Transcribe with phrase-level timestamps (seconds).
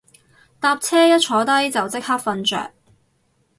[0.59, 2.71] 搭車一坐低就即刻瞓着